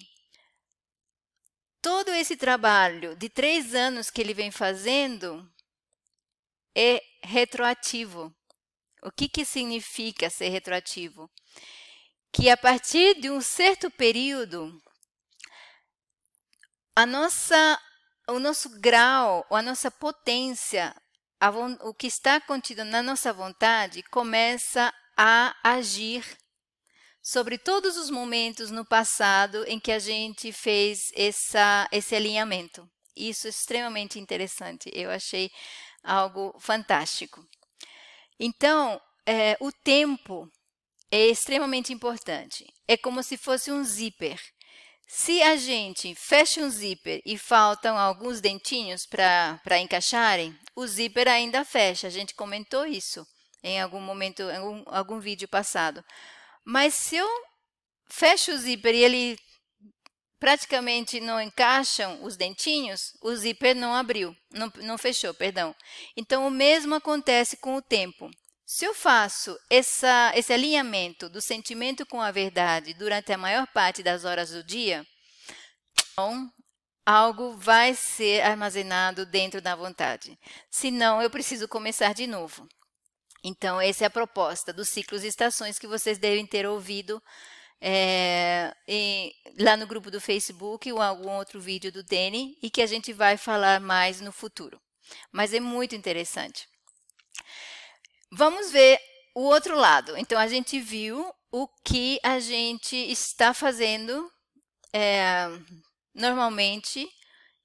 [1.82, 5.50] todo esse trabalho de três anos que ele vem fazendo
[6.76, 8.36] é retroativo.
[9.02, 11.32] O que, que significa ser retroativo?
[12.32, 14.82] Que a partir de um certo período,
[16.94, 17.82] a nossa,
[18.28, 20.94] o nosso grau, a nossa potência,
[21.82, 26.26] o que está contido na nossa vontade começa a agir
[27.22, 32.90] sobre todos os momentos no passado em que a gente fez essa, esse alinhamento.
[33.16, 34.90] Isso é extremamente interessante.
[34.94, 35.52] Eu achei
[36.04, 37.46] algo fantástico.
[38.40, 40.50] Então, é, o tempo
[41.12, 42.66] é extremamente importante.
[42.88, 44.40] É como se fosse um zíper.
[45.08, 51.64] Se a gente fecha um zíper e faltam alguns dentinhos para encaixarem, o zíper ainda
[51.64, 52.08] fecha.
[52.08, 53.26] A gente comentou isso
[53.64, 56.04] em algum momento, em algum, algum vídeo passado.
[56.66, 57.28] Mas se eu
[58.10, 59.40] fecho o zíper e ele
[60.40, 65.74] praticamente não encaixam os dentinhos, o zíper não abriu, não, não fechou, perdão.
[66.16, 68.30] Então, o mesmo acontece com o tempo.
[68.70, 74.04] Se eu faço essa, esse alinhamento do sentimento com a verdade durante a maior parte
[74.04, 75.08] das horas do dia,
[75.96, 76.52] então,
[77.06, 80.38] algo vai ser armazenado dentro da vontade.
[80.70, 82.68] Senão, eu preciso começar de novo.
[83.42, 87.24] Então, essa é a proposta dos ciclos e estações que vocês devem ter ouvido
[87.80, 92.82] é, em, lá no grupo do Facebook ou algum outro vídeo do Dene e que
[92.82, 94.78] a gente vai falar mais no futuro.
[95.32, 96.68] Mas é muito interessante.
[98.32, 99.00] Vamos ver
[99.36, 100.18] o outro lado.
[100.18, 104.30] Então, a gente viu o que a gente está fazendo
[104.94, 105.48] é,
[106.14, 107.08] normalmente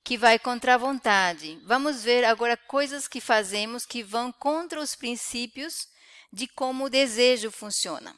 [0.04, 1.58] que vai contra a vontade.
[1.64, 5.86] Vamos ver agora coisas que fazemos que vão contra os princípios
[6.32, 8.14] de como o desejo funciona.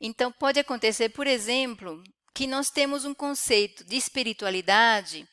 [0.00, 2.02] Então, pode acontecer, por exemplo,
[2.34, 5.26] que nós temos um conceito de espiritualidade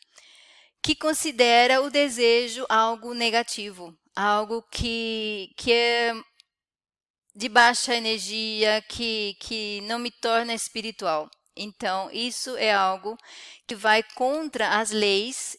[0.82, 6.14] que considera o desejo algo negativo, algo que, que é
[7.42, 11.28] de baixa energia, que, que não me torna espiritual.
[11.56, 13.18] Então, isso é algo
[13.66, 15.58] que vai contra as leis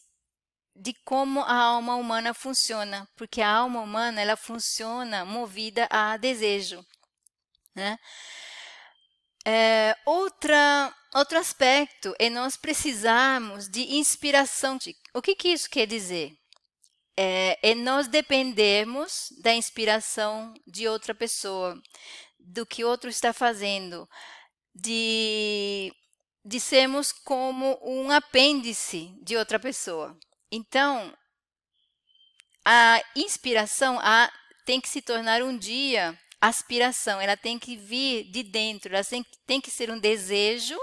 [0.77, 6.87] de como a alma humana funciona, porque a alma humana ela funciona movida a desejo,
[7.75, 7.99] né?
[9.45, 14.79] É, outra, outro aspecto é nós precisarmos de inspiração.
[15.13, 16.33] O que, que isso quer dizer?
[17.17, 21.81] É, é nós dependermos da inspiração de outra pessoa,
[22.39, 24.09] do que outro está fazendo,
[24.75, 25.93] de,
[26.45, 30.19] de sermos como um apêndice de outra pessoa.
[30.51, 31.15] Então,
[32.65, 34.33] a inspiração a,
[34.65, 39.25] tem que se tornar um dia aspiração, ela tem que vir de dentro, ela tem,
[39.47, 40.77] tem que ser um desejo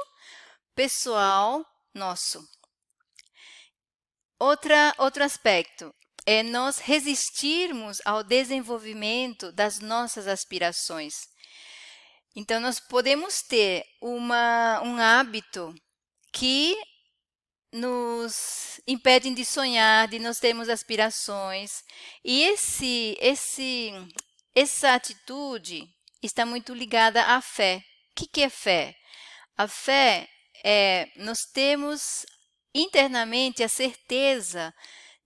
[0.73, 2.47] pessoal nosso.
[4.39, 5.93] Outra, outro aspecto
[6.25, 11.13] é nós resistirmos ao desenvolvimento das nossas aspirações.
[12.36, 15.73] Então, nós podemos ter uma, um hábito
[16.32, 16.77] que
[17.71, 21.84] nos impedem de sonhar, de nós termos aspirações.
[22.23, 23.91] E esse, esse
[24.55, 25.88] essa atitude
[26.21, 27.82] está muito ligada à fé.
[28.12, 28.95] O que é fé?
[29.58, 30.27] A fé
[30.63, 32.25] é nós temos
[32.73, 34.73] internamente a certeza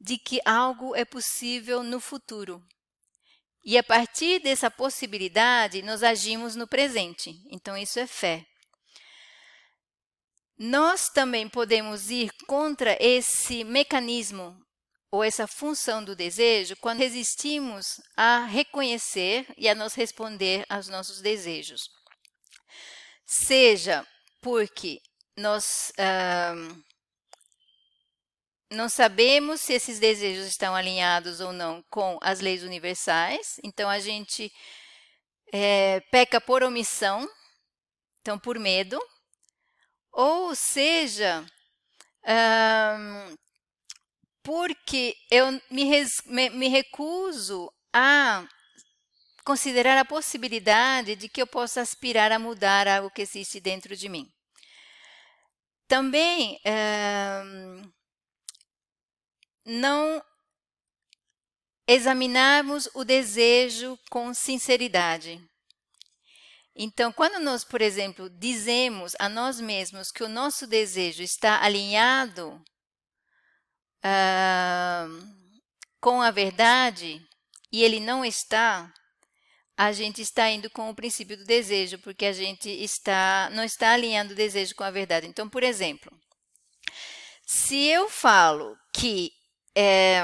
[0.03, 2.61] de que algo é possível no futuro.
[3.63, 7.41] E a partir dessa possibilidade, nós agimos no presente.
[7.49, 8.45] Então, isso é fé.
[10.59, 14.53] Nós também podemos ir contra esse mecanismo
[15.09, 21.21] ou essa função do desejo quando resistimos a reconhecer e a nos responder aos nossos
[21.21, 21.81] desejos.
[23.25, 24.05] Seja
[24.41, 24.99] porque
[25.37, 26.83] nós uh,
[28.73, 33.99] não sabemos se esses desejos estão alinhados ou não com as leis universais, então a
[33.99, 34.51] gente
[35.51, 37.29] é, peca por omissão,
[38.21, 38.99] então por medo,
[40.11, 41.45] ou seja,
[42.25, 43.35] um,
[44.43, 45.85] porque eu me,
[46.25, 48.45] me, me recuso a
[49.43, 54.07] considerar a possibilidade de que eu possa aspirar a mudar algo que existe dentro de
[54.09, 54.27] mim.
[55.87, 57.41] Também é,
[59.65, 60.23] não
[61.87, 65.41] examinarmos o desejo com sinceridade.
[66.75, 72.59] Então, quando nós, por exemplo, dizemos a nós mesmos que o nosso desejo está alinhado
[74.03, 75.43] uh,
[76.01, 77.21] com a verdade
[77.71, 78.91] e ele não está,
[79.77, 83.91] a gente está indo com o princípio do desejo, porque a gente está não está
[83.91, 85.27] alinhando o desejo com a verdade.
[85.27, 86.11] Então, por exemplo,
[87.45, 89.31] se eu falo que
[89.75, 90.21] é,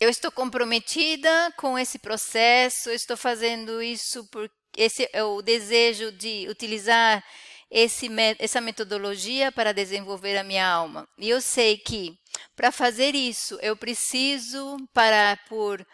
[0.00, 6.46] eu estou comprometida com esse processo, estou fazendo isso por esse é o desejo de
[6.48, 7.22] utilizar
[7.70, 8.08] esse,
[8.38, 11.08] essa metodologia para desenvolver a minha alma.
[11.18, 12.14] E eu sei que
[12.56, 15.86] para fazer isso eu preciso parar por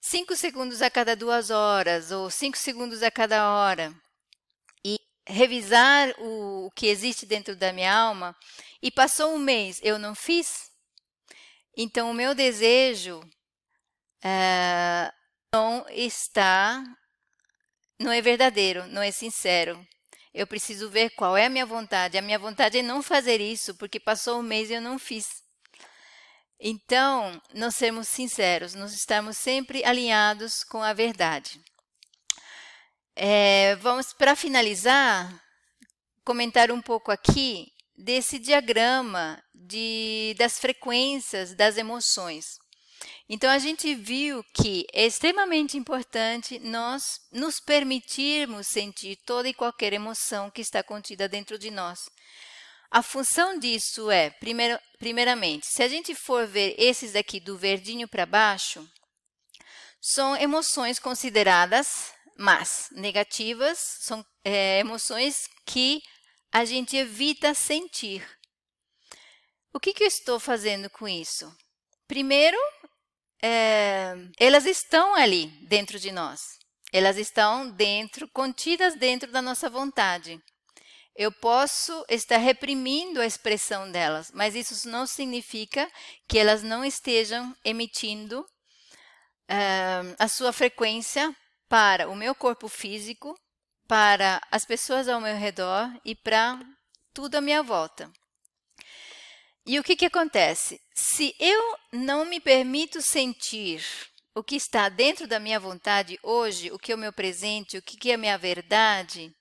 [0.00, 3.94] 5 segundos a cada duas horas ou 5 segundos a cada hora
[4.84, 8.36] e revisar o, o que existe dentro da minha alma.
[8.82, 10.73] E passou um mês, eu não fiz.
[11.76, 13.18] Então, o meu desejo
[14.24, 15.12] uh,
[15.52, 16.82] não está,
[17.98, 19.84] não é verdadeiro, não é sincero.
[20.32, 22.18] Eu preciso ver qual é a minha vontade.
[22.18, 25.42] A minha vontade é não fazer isso, porque passou um mês e eu não fiz.
[26.58, 31.60] Então, nós sermos sinceros, nós estamos sempre alinhados com a verdade.
[33.16, 35.40] É, vamos, para finalizar,
[36.24, 42.58] comentar um pouco aqui desse diagrama de, das frequências das emoções.
[43.28, 49.92] Então, a gente viu que é extremamente importante nós nos permitirmos sentir toda e qualquer
[49.92, 52.08] emoção que está contida dentro de nós.
[52.90, 58.06] A função disso é, primeiro, primeiramente, se a gente for ver esses aqui do verdinho
[58.06, 58.88] para baixo,
[60.00, 66.02] são emoções consideradas más, negativas, são é, emoções que
[66.54, 68.24] a gente evita sentir.
[69.72, 71.52] O que, que eu estou fazendo com isso?
[72.06, 72.56] Primeiro,
[73.42, 76.40] é, elas estão ali dentro de nós.
[76.92, 80.40] Elas estão dentro, contidas dentro da nossa vontade.
[81.16, 85.90] Eu posso estar reprimindo a expressão delas, mas isso não significa
[86.28, 91.34] que elas não estejam emitindo uh, a sua frequência
[91.68, 93.34] para o meu corpo físico,
[93.86, 96.60] para as pessoas ao meu redor e para
[97.12, 98.10] tudo à minha volta.
[99.66, 100.80] E o que, que acontece?
[100.94, 103.82] Se eu não me permito sentir
[104.34, 107.82] o que está dentro da minha vontade hoje, o que é o meu presente, o
[107.82, 109.34] que é a minha verdade,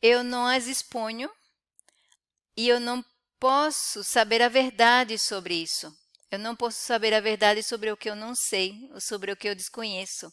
[0.00, 1.30] eu não as exponho
[2.56, 3.04] e eu não
[3.38, 5.92] posso saber a verdade sobre isso.
[6.30, 9.48] Eu não posso saber a verdade sobre o que eu não sei, sobre o que
[9.48, 10.32] eu desconheço.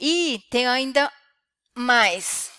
[0.00, 1.12] E tem ainda
[1.74, 2.52] mais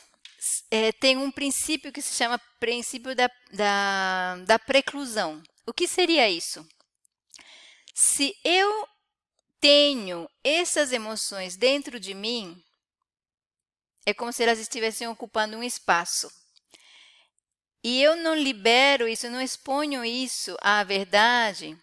[0.69, 5.41] é, tem um princípio que se chama princípio da, da, da preclusão.
[5.65, 6.67] O que seria isso?
[7.93, 8.87] Se eu
[9.59, 12.61] tenho essas emoções dentro de mim,
[14.05, 16.31] é como se elas estivessem ocupando um espaço.
[17.83, 21.77] E eu não libero isso, não exponho isso à verdade,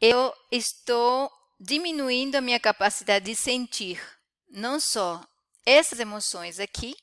[0.00, 4.00] eu estou diminuindo a minha capacidade de sentir
[4.48, 5.22] não só
[5.64, 6.94] essas emoções aqui,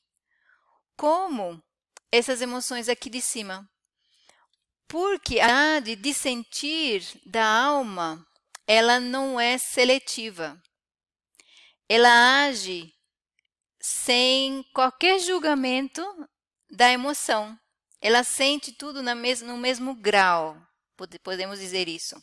[0.96, 1.62] como
[2.12, 3.68] essas emoções aqui de cima.
[4.88, 8.26] Porque a de sentir da alma,
[8.66, 10.62] ela não é seletiva.
[11.90, 12.94] Ela age
[13.82, 16.04] sem qualquer julgamento
[16.70, 17.58] da emoção.
[18.02, 20.62] Ela sente tudo no mesmo grau,
[21.24, 22.16] podemos dizer isso.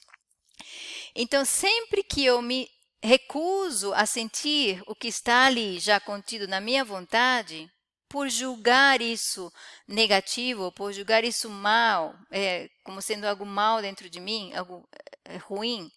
[1.15, 2.69] Então, sempre que eu me
[3.05, 7.71] recuso a sentir o que está ali já contido na minha vontade,
[8.09, 9.53] por julgar isso
[9.87, 14.89] negativo, por julgar isso mal, é, como sendo algo mal dentro de mim, algo
[15.25, 15.91] é, ruim,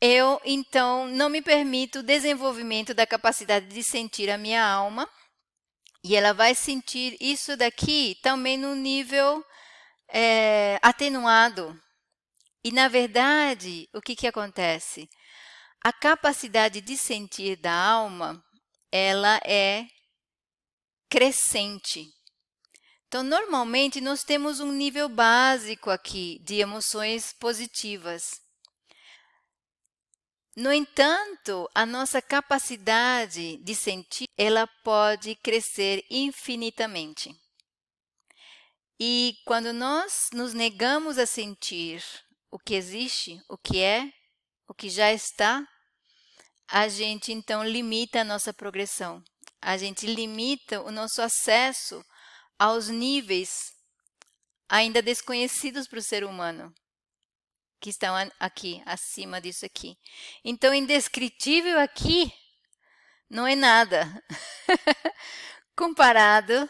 [0.00, 5.08] eu então não me permito o desenvolvimento da capacidade de sentir a minha alma,
[6.02, 9.44] e ela vai sentir isso daqui também no nível
[10.08, 11.80] é, atenuado.
[12.64, 15.08] E na verdade, o que, que acontece?
[15.86, 18.42] A capacidade de sentir da alma,
[18.90, 19.86] ela é
[21.10, 22.10] crescente.
[23.06, 28.40] Então, normalmente, nós temos um nível básico aqui de emoções positivas.
[30.56, 37.30] No entanto, a nossa capacidade de sentir, ela pode crescer infinitamente.
[38.98, 42.02] E quando nós nos negamos a sentir
[42.50, 44.10] o que existe, o que é,
[44.66, 45.68] o que já está,
[46.68, 49.22] a gente então limita a nossa progressão.
[49.60, 52.04] A gente limita o nosso acesso
[52.58, 53.72] aos níveis
[54.68, 56.74] ainda desconhecidos para o ser humano,
[57.80, 59.96] que estão aqui, acima disso aqui.
[60.44, 62.32] Então, indescritível aqui
[63.28, 64.22] não é nada
[65.76, 66.68] comparado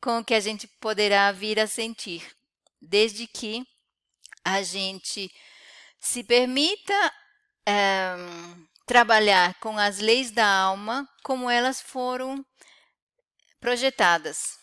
[0.00, 2.28] com o que a gente poderá vir a sentir,
[2.80, 3.66] desde que
[4.44, 5.32] a gente
[6.00, 7.14] se permita
[7.68, 8.61] um,
[8.92, 12.44] trabalhar com as leis da alma como elas foram
[13.58, 14.58] projetadas.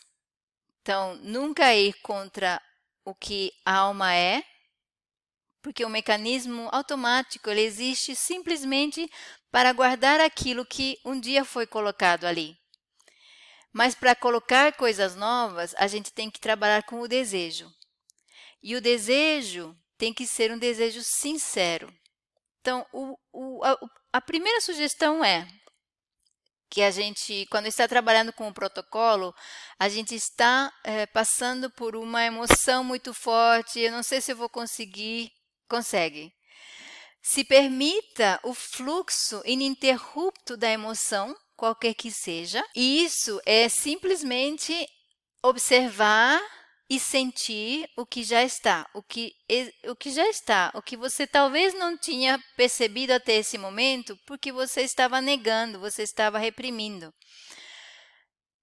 [0.80, 2.62] Então, nunca ir contra
[3.04, 4.44] o que a alma é,
[5.60, 9.10] porque o mecanismo automático ele existe simplesmente
[9.50, 12.56] para guardar aquilo que um dia foi colocado ali.
[13.72, 17.68] Mas para colocar coisas novas, a gente tem que trabalhar com o desejo.
[18.62, 21.92] E o desejo tem que ser um desejo sincero.
[22.60, 23.78] Então, o, o, a,
[24.14, 25.46] a primeira sugestão é
[26.70, 29.34] que a gente, quando está trabalhando com o protocolo,
[29.78, 33.80] a gente está é, passando por uma emoção muito forte.
[33.80, 35.32] Eu não sei se eu vou conseguir.
[35.68, 36.32] Consegue.
[37.22, 42.64] Se permita o fluxo ininterrupto da emoção, qualquer que seja.
[42.74, 44.74] E isso é simplesmente
[45.42, 46.40] observar
[46.90, 49.32] e sentir o que já está, o que,
[49.86, 54.50] o que já está, o que você talvez não tinha percebido até esse momento, porque
[54.50, 57.14] você estava negando, você estava reprimindo.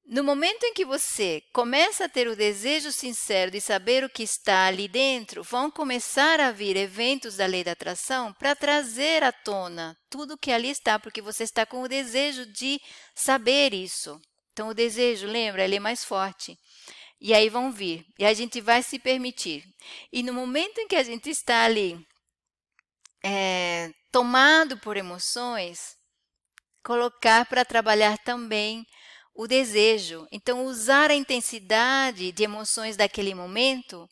[0.09, 4.23] No momento em que você começa a ter o desejo sincero de saber o que
[4.23, 9.31] está ali dentro, vão começar a vir eventos da lei da atração para trazer à
[9.31, 12.79] tona tudo o que ali está, porque você está com o desejo de
[13.15, 14.19] saber isso.
[14.51, 16.57] Então, o desejo, lembra, ele é mais forte.
[17.19, 19.63] E aí vão vir, e a gente vai se permitir.
[20.11, 21.99] E no momento em que a gente está ali
[23.23, 25.97] é, tomado por emoções,
[26.83, 28.85] colocar para trabalhar também
[29.33, 30.27] o desejo.
[30.31, 34.07] Então, usar a intensidade de emoções daquele momento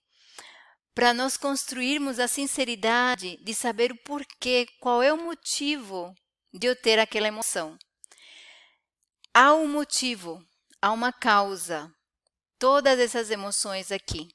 [0.93, 6.13] para nós construirmos a sinceridade de saber o porquê, qual é o motivo
[6.53, 7.77] de eu ter aquela emoção.
[9.33, 10.41] Há um motivo,
[10.81, 11.91] há uma causa.
[12.57, 14.29] Todas essas emoções aqui.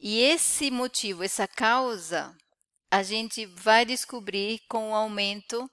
[0.00, 2.34] E esse motivo, essa causa,
[2.90, 5.70] a gente vai descobrir com o aumento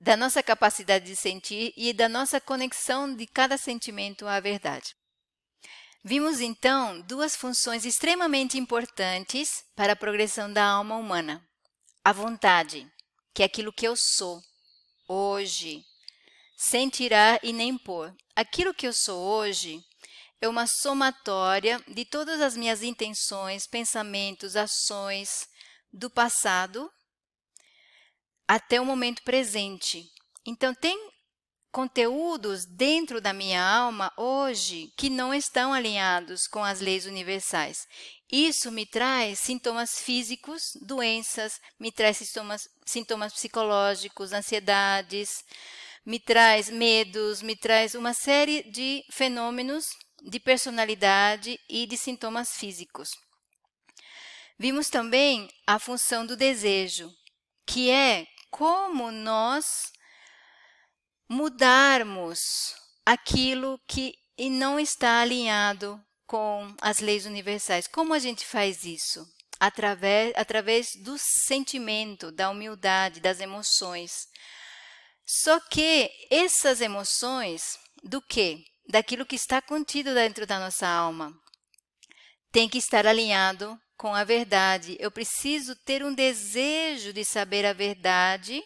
[0.00, 4.94] da nossa capacidade de sentir e da nossa conexão de cada sentimento à verdade.
[6.04, 11.46] Vimos então duas funções extremamente importantes para a progressão da alma humana:
[12.04, 12.90] a vontade,
[13.34, 14.40] que é aquilo que eu sou
[15.08, 15.84] hoje,
[16.56, 18.14] sem tirar e nem pôr.
[18.38, 19.84] Aquilo que eu sou hoje
[20.40, 25.48] é uma somatória de todas as minhas intenções, pensamentos, ações
[25.92, 26.88] do passado
[28.46, 30.08] até o momento presente.
[30.46, 30.96] Então, tem
[31.72, 37.88] conteúdos dentro da minha alma hoje que não estão alinhados com as leis universais.
[38.30, 45.42] Isso me traz sintomas físicos, doenças, me traz sintomas, sintomas psicológicos, ansiedades,
[46.08, 49.84] me traz medos, me traz uma série de fenômenos
[50.22, 53.10] de personalidade e de sintomas físicos.
[54.58, 57.12] Vimos também a função do desejo,
[57.66, 59.92] que é como nós
[61.28, 64.14] mudarmos aquilo que
[64.50, 67.86] não está alinhado com as leis universais.
[67.86, 69.26] Como a gente faz isso?
[69.60, 74.26] Através, através do sentimento, da humildade, das emoções.
[75.30, 78.64] Só que essas emoções, do que?
[78.88, 81.38] Daquilo que está contido dentro da nossa alma,
[82.50, 84.96] tem que estar alinhado com a verdade.
[84.98, 88.62] Eu preciso ter um desejo de saber a verdade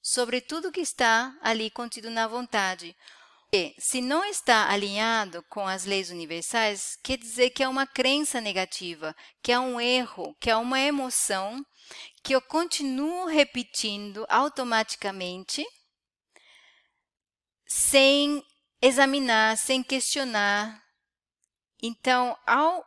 [0.00, 2.96] sobre tudo que está ali contido na vontade.
[3.52, 8.40] E, se não está alinhado com as leis universais, quer dizer que é uma crença
[8.40, 11.62] negativa, que é um erro, que é uma emoção
[12.22, 15.66] que eu continuo repetindo automaticamente,
[17.70, 18.44] sem
[18.82, 20.82] examinar, sem questionar.
[21.80, 22.84] Então, ao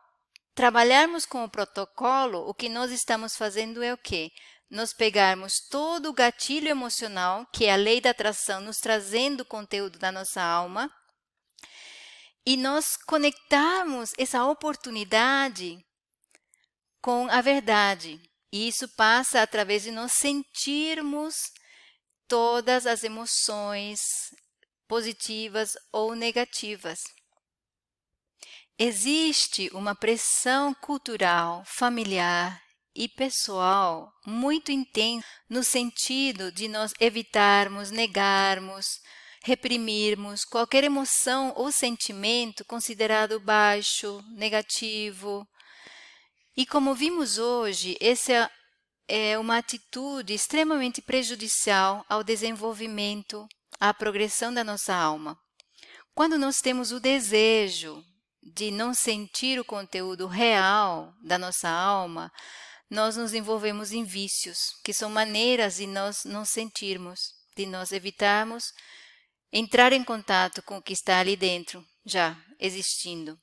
[0.54, 4.30] trabalharmos com o protocolo, o que nós estamos fazendo é o quê?
[4.70, 9.46] Nós pegarmos todo o gatilho emocional, que é a lei da atração, nos trazendo o
[9.46, 10.94] conteúdo da nossa alma,
[12.46, 15.80] e nós conectarmos essa oportunidade
[17.02, 18.22] com a verdade.
[18.52, 21.54] E isso passa através de nós sentirmos
[22.28, 24.02] todas as emoções
[24.94, 27.02] positivas ou negativas.
[28.78, 32.62] Existe uma pressão cultural, familiar
[32.96, 38.86] e pessoal muito intensa no sentido de nós evitarmos, negarmos,
[39.44, 45.44] reprimirmos qualquer emoção ou sentimento considerado baixo, negativo.
[46.56, 48.48] E como vimos hoje, essa
[49.08, 53.48] é uma atitude extremamente prejudicial ao desenvolvimento,
[53.84, 55.38] à progressão da nossa alma.
[56.16, 58.02] Quando nós temos o desejo
[58.42, 62.32] de não sentir o conteúdo real da nossa alma,
[62.90, 68.72] nós nos envolvemos em vícios, que são maneiras de nós não sentirmos, de nós evitarmos
[69.52, 73.38] entrar em contato com o que está ali dentro, já existindo.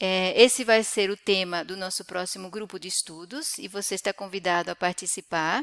[0.00, 4.10] É, esse vai ser o tema do nosso próximo grupo de estudos e você está
[4.10, 5.62] convidado a participar.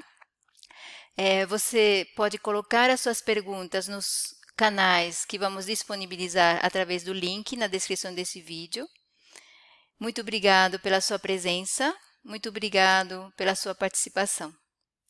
[1.18, 4.06] É, você pode colocar as suas perguntas nos
[4.56, 8.88] canais que vamos disponibilizar através do link na descrição desse vídeo.
[10.00, 14.54] Muito obrigado pela sua presença, muito obrigado pela sua participação.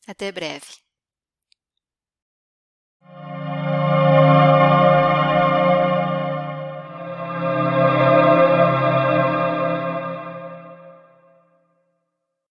[0.06, 0.91] Até breve.